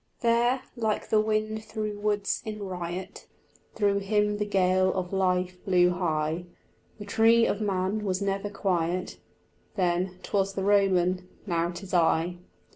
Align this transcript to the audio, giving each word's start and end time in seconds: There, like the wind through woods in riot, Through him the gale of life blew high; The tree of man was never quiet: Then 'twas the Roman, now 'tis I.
There, 0.21 0.63
like 0.75 1.09
the 1.09 1.19
wind 1.21 1.63
through 1.63 1.99
woods 1.99 2.41
in 2.43 2.63
riot, 2.63 3.27
Through 3.75 3.99
him 3.99 4.37
the 4.39 4.47
gale 4.47 4.91
of 4.93 5.13
life 5.13 5.63
blew 5.63 5.91
high; 5.91 6.45
The 6.97 7.05
tree 7.05 7.45
of 7.45 7.61
man 7.61 8.03
was 8.03 8.19
never 8.19 8.49
quiet: 8.49 9.19
Then 9.75 10.17
'twas 10.23 10.53
the 10.55 10.63
Roman, 10.63 11.29
now 11.45 11.69
'tis 11.69 11.93
I. 11.93 12.37